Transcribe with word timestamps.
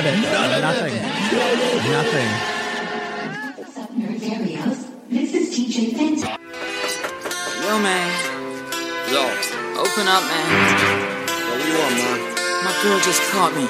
of 0.00 0.06
it. 0.06 0.16
Nothing. 0.16 0.94
Nothing. 1.92 2.30
What's 3.56 3.76
up, 3.76 3.90
nerd 3.92 4.20
Arios? 4.32 4.80
This 5.10 5.34
is 5.34 5.44
TJ 5.52 5.92
Fenton. 5.96 6.32
Yo, 7.64 7.72
man. 7.84 8.08
Yo, 9.12 9.22
Open 9.80 10.06
up, 10.08 10.22
man. 10.24 10.46
yo, 10.80 10.90
what 11.48 11.60
you 11.66 11.74
want, 11.80 11.94
man? 12.00 12.18
My 12.64 12.72
girl 12.82 12.98
just 13.00 13.20
caught 13.32 13.52
me. 13.54 13.64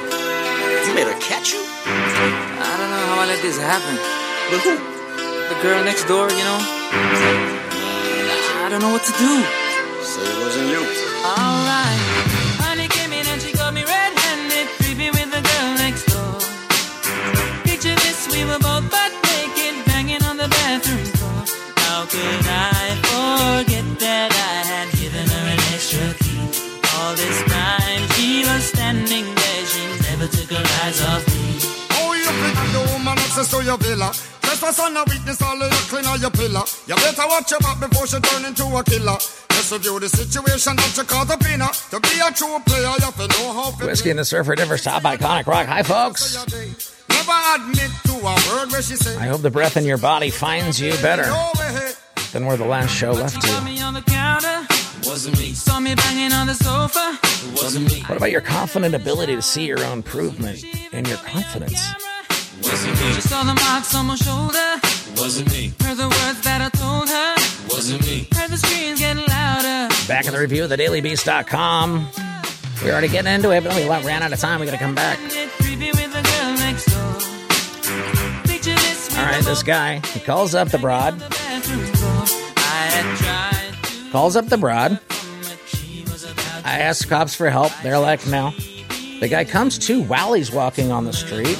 You 0.86 0.94
made 0.94 1.06
her 1.10 1.18
catch 1.20 1.52
you? 1.52 1.62
I 1.86 2.74
don't 2.78 2.90
know 2.90 3.04
how 3.10 3.22
I 3.22 3.26
let 3.26 3.40
this 3.42 3.58
happen. 3.58 3.96
But 4.50 4.60
who? 4.66 4.74
The 5.50 5.56
girl 5.62 5.82
next 5.84 6.04
door, 6.06 6.30
you 6.30 6.44
know? 6.44 6.58
I 8.62 8.68
don't 8.70 8.80
know 8.82 8.90
what 8.92 9.02
to 9.04 9.12
do. 9.18 9.32
Say 10.02 10.22
it 10.22 10.38
wasn't 10.42 10.68
you. 10.68 10.82
Alright. 11.26 11.69
Honey 11.69 11.69
access 33.40 33.58
to 33.58 33.64
your 33.64 33.78
villa? 33.78 34.12
Trespass 34.42 34.78
on 34.80 34.96
a 34.96 35.04
weakness, 35.08 35.40
all 35.42 35.60
of 35.62 35.70
you 35.72 35.78
clean 35.88 36.04
on 36.06 36.20
your 36.20 36.30
pillar. 36.30 36.62
You 36.86 36.94
better 36.96 37.22
watch 37.26 37.50
your 37.50 37.60
back 37.60 37.80
before 37.80 38.06
she 38.06 38.20
turn 38.20 38.44
into 38.44 38.64
a 38.64 38.84
killer. 38.84 39.16
Just 39.50 39.72
review 39.72 39.98
the 40.00 40.08
situation 40.08 40.76
that 40.76 40.96
you 40.96 41.04
caught 41.04 41.30
up 41.30 41.40
in. 41.48 41.60
To 41.60 42.00
be 42.00 42.20
a 42.20 42.30
true 42.32 42.58
player, 42.66 42.92
you 42.98 43.04
have 43.04 43.16
to 43.16 43.28
know 43.28 43.52
how 43.52 43.70
to 43.70 43.86
Whiskey 43.86 44.10
and 44.10 44.18
the 44.18 44.24
Surfer 44.24 44.54
never 44.56 44.76
stop. 44.76 45.02
Iconic 45.02 45.46
rock. 45.46 45.66
Hi, 45.66 45.82
folks. 45.82 46.34
Never 47.08 47.32
admit 47.54 47.90
to 48.04 48.12
a 48.12 48.34
word 48.52 48.72
where 48.72 48.82
she 48.82 48.96
say. 48.96 49.16
I 49.16 49.26
hope 49.26 49.42
the 49.42 49.50
breath 49.50 49.76
in 49.76 49.84
your 49.84 49.98
body 49.98 50.30
finds 50.30 50.80
you 50.80 50.92
better 51.02 51.26
No 51.26 51.50
way. 51.58 51.92
than 52.32 52.46
where 52.46 52.56
the 52.56 52.64
last 52.66 52.90
show 52.94 53.14
She 53.14 53.20
left 53.20 53.46
you. 53.46 53.60
me 53.62 53.80
on 53.80 53.94
the 53.94 54.02
counter. 54.02 54.66
Wasn't 55.08 55.38
me. 55.38 55.52
Saw 55.54 55.80
me 55.80 55.94
banging 55.94 56.32
on 56.32 56.46
the 56.46 56.54
sofa. 56.54 57.18
Wasn't 57.54 57.86
me. 57.92 58.02
What 58.02 58.16
about 58.18 58.30
your 58.30 58.42
confident 58.42 58.94
ability 58.94 59.34
to 59.36 59.42
see 59.42 59.64
your 59.66 59.82
own 59.84 59.98
improvement 59.98 60.62
and 60.92 61.06
your 61.08 61.16
confidence? 61.18 61.80
Wasn't 62.80 63.00
me. 63.00 63.12
She 63.12 63.20
saw 63.20 63.42
the 63.42 63.54
marks 63.54 63.94
on 63.94 64.06
my 64.06 64.14
shoulder. 64.14 64.80
Wasn't 65.20 65.50
me. 65.52 65.72
Heard 65.82 65.98
the 65.98 66.08
words 66.08 66.40
that 66.40 66.62
I 66.62 66.70
told 66.70 67.10
her. 67.10 67.34
Wasn't 67.68 68.00
me. 68.06 68.26
Heard 68.32 68.50
the 68.50 68.56
screams 68.56 69.00
getting 69.00 69.26
louder. 69.26 69.94
Back 70.08 70.24
in 70.24 70.32
the 70.32 70.40
review 70.40 70.64
of 70.64 70.70
the 70.70 70.78
thedailybeast.com. 70.78 72.08
We're 72.82 72.92
already 72.92 73.08
getting 73.08 73.30
into 73.30 73.50
it, 73.50 73.64
but 73.64 73.76
we 73.76 73.86
ran 73.86 74.22
out 74.22 74.32
of 74.32 74.40
time. 74.40 74.60
We 74.60 74.66
got 74.66 74.72
to 74.72 74.78
come 74.78 74.94
back. 74.94 75.18
With 75.20 75.32
the 75.60 76.22
girl 76.22 76.54
next 76.54 76.86
door. 76.86 77.14
Picture. 78.44 79.18
All 79.18 79.26
right, 79.26 79.44
this 79.44 79.62
guy, 79.62 80.00
he 80.14 80.20
calls 80.20 80.54
up 80.54 80.68
the 80.68 80.78
broad, 80.78 81.18
bathroom 81.18 81.84
floor. 81.84 82.38
I 82.56 82.86
had 82.88 83.18
tried 83.18 83.82
to 83.82 84.10
calls 84.10 84.36
up 84.36 84.46
the 84.46 84.56
broad. 84.56 84.98
but 85.08 85.58
she 85.66 86.02
was 86.04 86.24
about 86.24 86.64
I 86.64 86.78
asked 86.78 87.10
cops 87.10 87.34
for 87.34 87.50
help. 87.50 87.72
They're 87.82 87.98
like, 87.98 88.26
no. 88.26 88.52
The 89.20 89.28
guy 89.28 89.44
comes 89.44 89.78
to 89.80 90.02
while 90.02 90.32
he's 90.32 90.50
walking 90.50 90.90
on 90.90 91.04
the 91.04 91.12
street. 91.12 91.58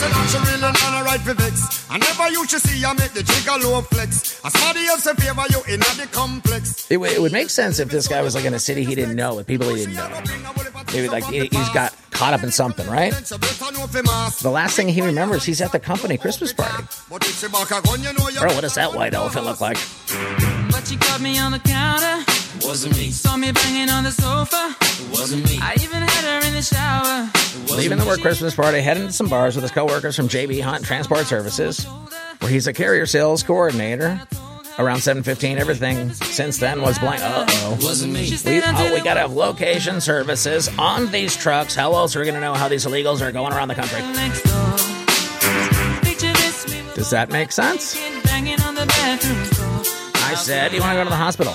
Make 0.00 0.12
sure 0.14 0.20
know 0.20 0.28
say 0.28 0.28
that 0.28 0.28
she 0.30 0.38
really 0.38 0.60
not 0.60 0.82
alright 0.94 1.20
for 1.20 1.34
vex. 1.34 1.86
I 1.90 1.98
never 1.98 2.30
used 2.30 2.50
to 2.50 2.60
see 2.60 2.78
you 2.78 2.94
make 2.94 3.12
the 3.12 3.22
jigger 3.22 3.58
low 3.66 3.80
flex. 3.82 4.40
As 4.44 4.52
somebody 4.52 4.86
else 4.86 5.06
in 5.06 5.16
favor 5.16 5.42
you 5.50 5.74
in 5.74 5.80
the 5.80 6.08
complex. 6.12 6.90
It, 6.90 6.94
w- 6.94 7.12
it 7.12 7.20
would 7.20 7.32
make 7.32 7.50
sense 7.50 7.78
if 7.78 7.88
this 7.90 8.06
guy 8.06 8.22
was 8.22 8.34
like 8.34 8.44
in 8.44 8.54
a 8.54 8.58
city 8.58 8.84
he 8.84 8.94
didn't 8.94 9.16
know 9.16 9.34
with 9.34 9.46
people 9.46 9.68
he 9.68 9.84
didn't 9.86 9.94
know. 9.94 10.08
Maybe 10.92 11.08
like 11.08 11.24
he- 11.24 11.48
he's 11.50 11.68
got 11.70 11.94
caught 12.12 12.32
up 12.34 12.42
in 12.42 12.50
something, 12.50 12.86
right? 12.88 13.12
The 13.12 14.50
last 14.50 14.76
thing 14.76 14.88
he 14.88 15.02
remembers, 15.02 15.44
he's 15.44 15.60
at 15.60 15.72
the 15.72 15.80
company 15.80 16.16
Christmas 16.16 16.52
party. 16.52 16.84
But 17.10 17.24
if 17.24 17.38
she 17.40 17.48
back 17.48 17.70
a 17.70 17.80
gun, 17.82 18.02
you 18.02 18.12
know 18.12 18.28
you 18.28 18.40
Bro, 18.40 18.54
what 18.54 18.62
does 18.62 18.74
that 18.74 18.94
white 18.94 19.14
elephant 19.14 19.46
look 19.46 19.60
like? 19.60 19.78
But 20.88 20.92
she 20.94 20.96
caught 21.10 21.20
me 21.20 21.38
on 21.38 21.52
the 21.52 21.58
counter. 21.58 22.24
Wasn't 22.66 22.96
me. 22.96 23.10
Saw 23.10 23.36
me 23.36 23.52
banging 23.52 23.90
on 23.90 24.04
the 24.04 24.10
sofa. 24.10 24.74
Wasn't 25.12 25.44
me. 25.44 25.58
I 25.60 25.74
even 25.74 26.00
had 26.00 26.24
her 26.24 26.46
in 26.46 26.54
the 26.54 26.62
shower. 26.62 27.30
Leaving 27.76 27.98
the 27.98 28.06
work 28.06 28.20
Christmas 28.20 28.54
party, 28.54 28.80
heading 28.80 29.08
to 29.08 29.12
some 29.12 29.28
bars 29.28 29.54
with 29.54 29.64
his 29.64 29.70
coworkers 29.70 30.16
from 30.16 30.28
JB 30.28 30.62
Hunt 30.62 30.84
Transport 30.84 31.26
Services, 31.26 31.84
where 32.38 32.50
he's 32.50 32.66
a 32.66 32.72
carrier 32.72 33.04
sales 33.04 33.42
coordinator. 33.42 34.20
Around 34.78 35.00
7:15, 35.00 35.58
everything 35.58 36.12
since 36.14 36.58
then 36.58 36.80
was 36.80 36.98
blank. 36.98 37.20
Uh 37.20 37.44
oh. 37.46 37.78
Wasn't 37.82 38.12
me. 38.12 38.30
We, 38.46 38.62
oh, 38.64 38.94
we 38.94 39.00
gotta 39.02 39.20
have 39.20 39.32
location 39.32 40.00
services 40.00 40.70
on 40.78 41.10
these 41.10 41.36
trucks. 41.36 41.74
How 41.74 41.92
else 41.94 42.16
are 42.16 42.20
we 42.20 42.26
gonna 42.26 42.40
know 42.40 42.54
how 42.54 42.68
these 42.68 42.86
illegals 42.86 43.20
are 43.20 43.32
going 43.32 43.52
around 43.52 43.68
the 43.68 43.74
country? 43.74 44.00
next 44.00 44.42
door. 44.44 44.76
Picture 46.02 46.32
this. 46.32 46.64
We 46.66 46.80
were 46.80 46.94
Does 46.94 47.10
that 47.10 47.28
make 47.30 47.52
sense? 47.52 47.94
I 50.28 50.34
said, 50.34 50.70
do 50.70 50.76
"You 50.76 50.82
want 50.82 50.92
to 50.92 51.00
go 51.00 51.04
to 51.04 51.10
the 51.10 51.16
hospital?" 51.16 51.54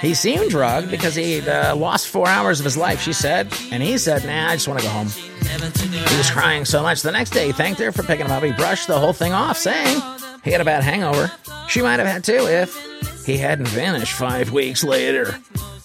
He 0.00 0.14
seemed 0.14 0.50
drugged 0.50 0.90
because 0.90 1.14
he'd 1.14 1.46
uh, 1.46 1.76
lost 1.76 2.08
four 2.08 2.26
hours 2.26 2.58
of 2.58 2.64
his 2.64 2.76
life. 2.76 3.00
She 3.00 3.12
said, 3.12 3.52
and 3.70 3.82
he 3.82 3.98
said, 3.98 4.24
"Nah, 4.26 4.48
I 4.50 4.56
just 4.56 4.66
want 4.68 4.80
to 4.80 4.86
go 4.86 4.90
home." 4.90 5.08
He 5.08 6.18
was 6.18 6.30
crying 6.30 6.64
so 6.64 6.82
much. 6.82 7.02
The 7.02 7.12
next 7.12 7.30
day, 7.30 7.46
he 7.46 7.52
thanked 7.52 7.80
her 7.80 7.92
for 7.92 8.02
picking 8.02 8.26
him 8.26 8.32
up. 8.32 8.42
He 8.42 8.52
brushed 8.52 8.88
the 8.88 8.98
whole 8.98 9.12
thing 9.12 9.32
off, 9.32 9.56
saying 9.56 10.02
he 10.44 10.50
had 10.50 10.60
a 10.60 10.64
bad 10.64 10.82
hangover. 10.82 11.30
She 11.68 11.82
might 11.82 12.00
have 12.00 12.08
had 12.08 12.24
too 12.24 12.46
if 12.48 13.24
he 13.24 13.38
hadn't 13.38 13.68
vanished 13.68 14.12
five 14.14 14.50
weeks 14.50 14.82
later 14.82 15.38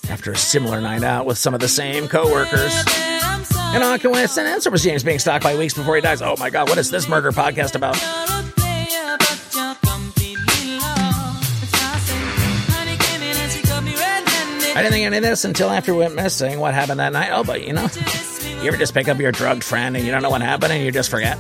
after 0.09 0.31
a 0.31 0.38
similar 0.38 0.81
night 0.81 1.03
out 1.03 1.25
with 1.25 1.38
some 1.38 1.53
of 1.53 1.59
the 1.59 1.68
same 1.68 2.07
coworkers. 2.07 2.74
And 3.69 3.84
on 3.84 4.00
coincidence, 4.00 4.66
or 4.66 4.72
was 4.72 4.84
James 4.84 5.03
being 5.03 5.19
stalked 5.19 5.44
by 5.44 5.56
weeks 5.56 5.74
before 5.74 5.96
he 5.96 6.02
dies? 6.02 6.22
Oh 6.22 6.36
my 6.40 6.50
God, 6.50 6.69
what 6.69 6.78
is 6.78 6.90
this 6.90 7.07
murder 7.07 7.31
podcast 7.31 7.75
about? 7.75 7.97
I 14.77 14.83
didn't 14.83 14.93
think 14.93 15.07
any 15.07 15.17
of 15.17 15.23
this 15.23 15.43
until 15.43 15.71
after 15.71 15.91
we 15.91 16.01
went 16.01 16.13
missing. 16.13 16.59
What 16.59 16.75
happened 16.75 16.99
that 16.99 17.11
night? 17.11 17.31
Oh, 17.33 17.43
but 17.43 17.65
you 17.65 17.73
know, 17.73 17.88
you 18.61 18.67
ever 18.67 18.77
just 18.77 18.93
pick 18.93 19.07
up 19.07 19.17
your 19.17 19.31
drugged 19.31 19.63
friend 19.63 19.97
and 19.97 20.05
you 20.05 20.11
don't 20.11 20.21
know 20.21 20.29
what 20.29 20.43
happened 20.43 20.71
and 20.71 20.83
you 20.83 20.91
just 20.91 21.09
forget? 21.09 21.39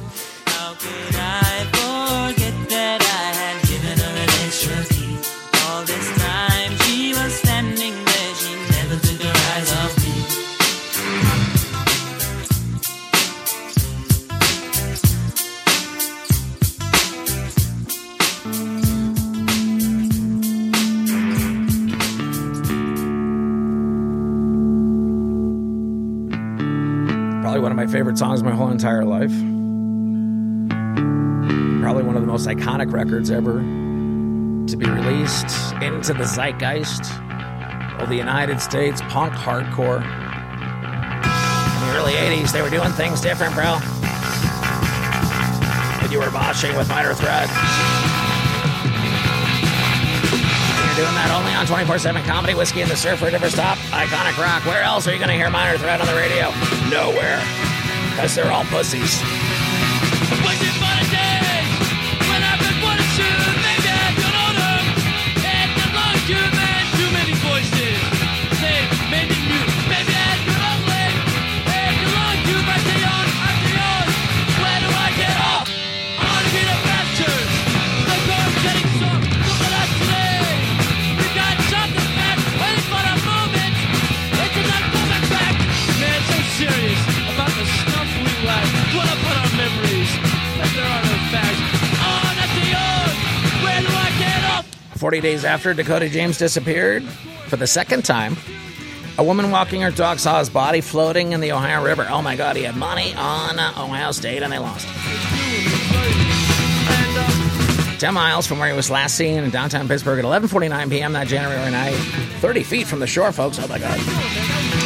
Favorite 27.97 28.15
songs 28.15 28.41
of 28.41 28.45
my 28.45 28.53
whole 28.53 28.69
entire 28.69 29.03
life. 29.03 29.31
Probably 31.81 32.03
one 32.03 32.15
of 32.15 32.21
the 32.21 32.27
most 32.27 32.47
iconic 32.47 32.91
records 32.91 33.31
ever 33.31 33.53
to 33.53 34.77
be 34.77 34.87
released 34.87 35.73
into 35.81 36.13
the 36.13 36.23
zeitgeist 36.23 37.11
of 37.99 38.07
the 38.09 38.15
United 38.15 38.61
States 38.61 39.01
punk 39.09 39.33
hardcore. 39.33 40.03
In 40.03 41.87
the 41.87 41.97
early 41.97 42.13
80s, 42.13 42.51
they 42.51 42.61
were 42.61 42.69
doing 42.69 42.91
things 42.91 43.19
different, 43.19 43.55
bro. 43.55 43.79
And 46.03 46.11
you 46.11 46.19
were 46.19 46.25
moshing 46.25 46.77
with 46.77 46.87
Minor 46.89 47.15
Threat. 47.15 47.49
You're 50.85 51.01
doing 51.01 51.15
that 51.17 51.33
only 51.35 51.51
on 51.53 51.65
24 51.65 51.97
7 51.97 52.21
comedy, 52.25 52.53
whiskey, 52.53 52.81
and 52.81 52.91
the 52.91 52.95
surfer 52.95 53.31
never 53.31 53.49
stop. 53.49 53.79
Iconic 53.89 54.37
rock. 54.37 54.63
Where 54.67 54.83
else 54.83 55.07
are 55.07 55.13
you 55.13 55.17
going 55.17 55.29
to 55.29 55.35
hear 55.35 55.49
Minor 55.49 55.79
Threat 55.79 55.99
on 55.99 56.05
the 56.05 56.13
radio? 56.13 56.51
Nowhere. 56.91 57.66
Because 58.17 58.33
they're 58.33 58.51
all 58.51 58.63
pussies. 58.63 59.46
40 95.07 95.21
days 95.21 95.45
after 95.45 95.73
Dakota 95.73 96.09
James 96.09 96.37
disappeared 96.37 97.01
for 97.47 97.55
the 97.55 97.65
second 97.65 98.03
time, 98.03 98.35
A 99.17 99.23
woman 99.23 99.51
walking 99.51 99.79
her 99.79 99.89
dog 99.89 100.19
saw 100.19 100.37
his 100.39 100.49
body 100.49 100.81
floating 100.81 101.31
in 101.31 101.39
the 101.39 101.53
Ohio 101.53 101.81
River. 101.81 102.05
Oh 102.09 102.21
my 102.21 102.35
God, 102.35 102.57
he 102.57 102.63
had 102.63 102.75
money 102.75 103.13
on 103.13 103.57
uh, 103.57 103.69
Ohio 103.77 104.11
State 104.11 104.43
and 104.43 104.51
they 104.51 104.59
lost. 104.59 104.85
10 108.01 108.13
miles 108.13 108.45
from 108.45 108.59
where 108.59 108.67
he 108.67 108.75
was 108.75 108.91
last 108.91 109.15
seen 109.15 109.41
in 109.41 109.49
downtown 109.49 109.87
Pittsburgh 109.87 110.19
at 110.19 110.25
11:49 110.25 110.89
p.m. 110.89 111.13
that 111.13 111.27
January 111.27 111.71
night, 111.71 111.95
30 112.41 112.63
feet 112.63 112.85
from 112.85 112.99
the 112.99 113.07
shore, 113.07 113.31
folks. 113.31 113.59
Oh 113.61 113.67
my 113.69 113.79
God! 113.79 113.97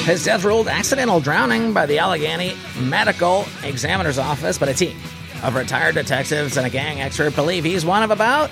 His 0.06 0.24
death 0.24 0.44
ruled 0.44 0.68
accidental 0.68 1.20
drowning 1.20 1.74
by 1.74 1.88
the 1.88 1.98
Allegheny 1.98 2.56
Medical 2.80 3.48
Examiner's 3.64 4.20
Office, 4.20 4.60
but 4.60 4.70
a 4.70 4.76
team 4.76 4.96
of 5.42 5.56
retired 5.56 5.96
detectives 5.96 6.58
and 6.58 6.68
a 6.68 6.70
gang 6.70 7.02
expert 7.02 7.36
believe 7.36 7.64
he's 7.64 7.84
one 7.84 8.04
of 8.04 8.12
about 8.12 8.52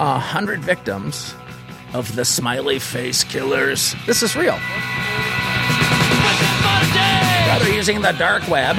a 0.00 0.18
hundred 0.18 0.60
victims 0.60 1.34
of 1.94 2.14
the 2.14 2.24
smiley 2.24 2.78
face 2.78 3.24
killers. 3.24 3.94
This 4.06 4.22
is 4.22 4.36
real. 4.36 4.58
Rather 7.46 7.72
using 7.72 8.00
the 8.02 8.12
dark 8.12 8.46
web, 8.48 8.76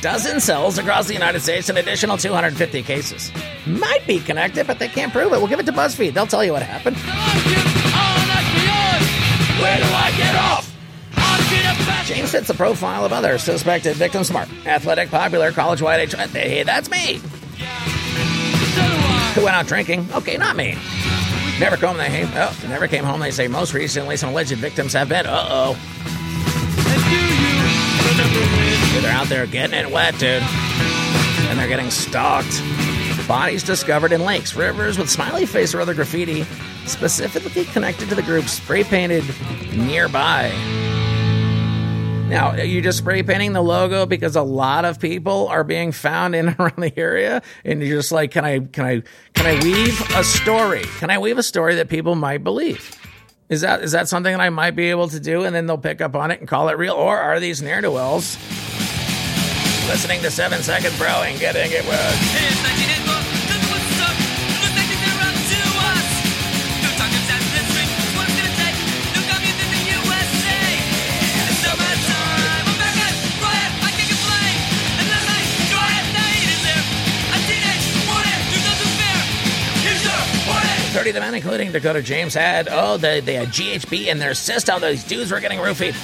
dozen 0.00 0.40
cells 0.40 0.78
across 0.78 1.06
the 1.06 1.12
United 1.12 1.40
States, 1.40 1.68
an 1.68 1.76
additional 1.76 2.16
250 2.16 2.82
cases. 2.82 3.30
Might 3.66 4.06
be 4.06 4.20
connected, 4.20 4.66
but 4.66 4.78
they 4.78 4.88
can't 4.88 5.12
prove 5.12 5.32
it. 5.32 5.38
We'll 5.38 5.48
give 5.48 5.60
it 5.60 5.66
to 5.66 5.72
BuzzFeed. 5.72 6.14
They'll 6.14 6.26
tell 6.26 6.44
you 6.44 6.52
what 6.52 6.62
happened. 6.62 6.96
James 12.06 12.32
fits 12.32 12.48
the 12.48 12.54
profile 12.54 13.04
of 13.04 13.12
other 13.12 13.38
suspected 13.38 13.96
victims. 13.96 14.28
Smart, 14.28 14.48
athletic, 14.66 15.10
popular, 15.10 15.52
college-wide 15.52 16.00
age. 16.00 16.14
Hey, 16.14 16.62
that's 16.62 16.90
me. 16.90 17.20
Who 19.34 19.44
went 19.44 19.56
out 19.56 19.66
drinking? 19.66 20.08
Okay, 20.12 20.36
not 20.36 20.56
me. 20.56 20.76
Never 21.60 21.76
come. 21.76 21.96
They 21.98 22.24
oh, 22.34 22.58
never 22.68 22.88
came 22.88 23.04
home. 23.04 23.20
They 23.20 23.30
say 23.30 23.46
most 23.46 23.74
recently 23.74 24.16
some 24.16 24.30
alleged 24.30 24.56
victims 24.56 24.92
have 24.94 25.08
been. 25.08 25.26
Uh 25.26 25.46
oh. 25.48 25.76
They're 29.02 29.12
out 29.12 29.28
there 29.28 29.46
getting 29.46 29.78
it 29.78 29.90
wet, 29.90 30.14
dude. 30.18 30.42
And 30.42 31.58
they're 31.58 31.68
getting 31.68 31.90
stalked. 31.90 32.62
Bodies 33.28 33.62
discovered 33.62 34.12
in 34.12 34.24
lakes, 34.24 34.56
rivers 34.56 34.98
with 34.98 35.10
smiley 35.10 35.46
face 35.46 35.74
or 35.74 35.80
other 35.80 35.94
graffiti, 35.94 36.44
specifically 36.86 37.64
connected 37.66 38.08
to 38.08 38.14
the 38.14 38.22
group 38.22 38.46
spray 38.46 38.82
painted 38.82 39.24
nearby. 39.72 40.50
Now, 42.30 42.54
you 42.54 42.80
just 42.80 42.98
spray 42.98 43.24
painting 43.24 43.54
the 43.54 43.60
logo 43.60 44.06
because 44.06 44.36
a 44.36 44.42
lot 44.42 44.84
of 44.84 45.00
people 45.00 45.48
are 45.48 45.64
being 45.64 45.90
found 45.90 46.36
in 46.36 46.48
around 46.58 46.78
the 46.78 46.96
area, 46.96 47.42
and 47.64 47.82
you're 47.82 47.98
just 47.98 48.12
like, 48.12 48.30
can 48.30 48.44
I, 48.44 48.60
can 48.60 48.84
I, 48.84 49.02
can 49.34 49.46
I 49.46 49.60
weave 49.64 50.00
a 50.14 50.22
story? 50.22 50.84
Can 50.98 51.10
I 51.10 51.18
weave 51.18 51.38
a 51.38 51.42
story 51.42 51.74
that 51.74 51.88
people 51.88 52.14
might 52.14 52.44
believe? 52.44 52.96
Is 53.48 53.62
that 53.62 53.82
is 53.82 53.90
that 53.90 54.06
something 54.08 54.32
that 54.32 54.40
I 54.40 54.48
might 54.48 54.76
be 54.76 54.90
able 54.90 55.08
to 55.08 55.18
do, 55.18 55.42
and 55.42 55.52
then 55.52 55.66
they'll 55.66 55.76
pick 55.76 56.00
up 56.00 56.14
on 56.14 56.30
it 56.30 56.38
and 56.38 56.48
call 56.48 56.68
it 56.68 56.78
real, 56.78 56.94
or 56.94 57.18
are 57.18 57.40
these 57.40 57.60
ne'er 57.60 57.80
do 57.80 57.90
wells 57.90 58.36
listening 59.88 60.22
to 60.22 60.30
Seven 60.30 60.62
Seconds 60.62 60.96
Bro 60.96 61.24
and 61.26 61.40
getting 61.40 61.72
it 61.72 61.84
wet? 61.84 62.79
Thirty 81.10 81.18
of 81.18 81.24
the 81.24 81.32
men, 81.32 81.42
including 81.42 81.72
Dakota 81.72 82.02
James, 82.02 82.34
had 82.34 82.68
oh 82.70 82.96
they 82.96 83.18
they 83.18 83.34
had 83.34 83.48
GHB 83.48 84.06
in 84.06 84.20
their 84.20 84.32
system. 84.32 84.80
These 84.80 85.02
dudes 85.02 85.32
were 85.32 85.40
getting 85.40 85.58
roofied. 85.58 85.96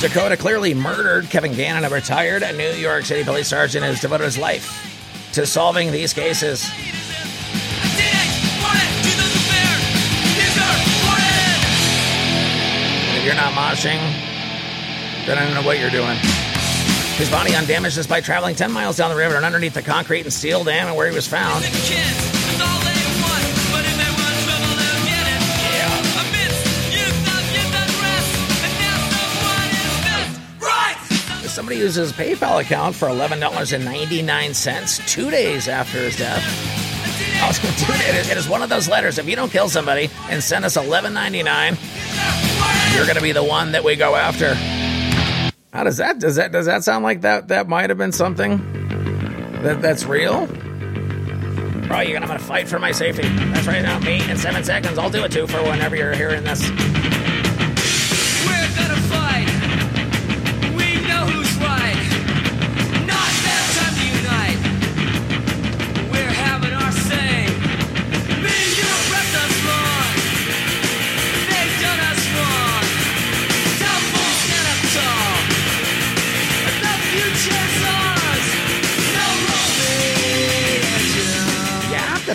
Dakota 0.00 0.34
clearly 0.34 0.72
murdered 0.72 1.28
Kevin 1.28 1.52
Gannon, 1.52 1.84
a 1.84 1.90
retired 1.90 2.42
New 2.56 2.70
York 2.70 3.04
City 3.04 3.22
police 3.22 3.48
sergeant, 3.48 3.84
who's 3.84 4.00
devoted 4.00 4.24
his 4.24 4.38
life 4.38 5.30
to 5.34 5.44
solving 5.44 5.92
these 5.92 6.14
cases. 6.14 6.64
If 13.12 13.24
you're 13.26 13.34
not 13.34 13.52
moshing, 13.52 14.00
then 15.26 15.36
I 15.36 15.44
don't 15.44 15.52
know 15.52 15.66
what 15.66 15.78
you're 15.78 15.90
doing. 15.90 16.16
His 17.18 17.28
body 17.28 17.54
undamaged 17.54 17.96
despite 17.96 18.24
traveling 18.24 18.54
10 18.54 18.72
miles 18.72 18.96
down 18.96 19.10
the 19.10 19.16
river 19.16 19.34
and 19.34 19.44
underneath 19.44 19.74
the 19.74 19.82
concrete 19.82 20.22
and 20.22 20.32
steel 20.32 20.64
dam 20.64 20.86
and 20.86 20.96
where 20.96 21.10
he 21.10 21.14
was 21.14 21.26
found. 21.26 21.64
Somebody 31.58 31.78
uses 31.78 31.96
his 31.96 32.12
PayPal 32.12 32.60
account 32.60 32.94
for 32.94 33.08
$11.99 33.08 35.06
two 35.08 35.28
days 35.28 35.66
after 35.66 35.98
his 35.98 36.16
death. 36.16 36.40
Dude, 37.84 37.96
it 37.96 38.14
is- 38.14 38.30
it 38.30 38.36
is 38.36 38.48
one 38.48 38.62
of 38.62 38.68
those 38.68 38.88
letters. 38.88 39.18
If 39.18 39.28
you 39.28 39.34
don't 39.34 39.50
kill 39.50 39.68
somebody 39.68 40.08
and 40.30 40.40
send 40.40 40.64
us 40.64 40.76
$11.99, 40.76 42.94
you're 42.94 43.06
going 43.06 43.16
to 43.16 43.22
be 43.22 43.32
the 43.32 43.42
one 43.42 43.72
that 43.72 43.82
we 43.82 43.96
go 43.96 44.14
after. 44.14 44.54
How 45.72 45.82
does 45.82 45.96
that 45.96 46.20
does 46.20 46.36
that 46.36 46.52
does 46.52 46.66
that 46.66 46.84
sound 46.84 47.02
like 47.02 47.22
that 47.22 47.48
that 47.48 47.66
might 47.68 47.90
have 47.90 47.98
been 47.98 48.12
something 48.12 48.58
that 49.62 49.82
that's 49.82 50.04
real? 50.04 50.46
Bro, 50.46 52.02
you're 52.02 52.12
gonna 52.12 52.20
I'm 52.20 52.28
gonna 52.28 52.38
fight 52.38 52.68
for 52.68 52.78
my 52.78 52.92
safety. 52.92 53.26
That's 53.26 53.66
right 53.66 53.82
now. 53.82 53.98
Me 53.98 54.22
in 54.30 54.36
seven 54.36 54.62
seconds. 54.62 54.96
I'll 54.96 55.10
do 55.10 55.24
it 55.24 55.32
too 55.32 55.48
for 55.48 55.60
whenever 55.64 55.96
you're 55.96 56.14
hearing 56.14 56.44
this. 56.44 56.70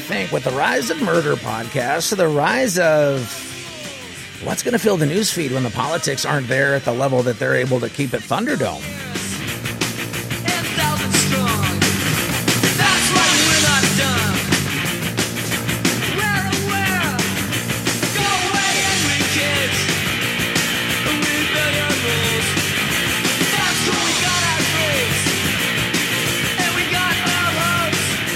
Think 0.03 0.31
with 0.31 0.43
the 0.43 0.51
rise 0.51 0.89
of 0.89 1.01
murder 1.01 1.35
podcasts, 1.35 2.15
the 2.15 2.27
rise 2.27 2.77
of 2.77 3.21
what's 4.43 4.61
going 4.61 4.73
to 4.73 4.79
fill 4.79 4.97
the 4.97 5.05
newsfeed 5.05 5.53
when 5.53 5.63
the 5.63 5.69
politics 5.69 6.25
aren't 6.25 6.47
there 6.47 6.75
at 6.75 6.83
the 6.83 6.91
level 6.91 7.23
that 7.23 7.39
they're 7.39 7.55
able 7.55 7.79
to 7.79 7.89
keep 7.89 8.13
at 8.13 8.21
Thunderdome. 8.21 9.12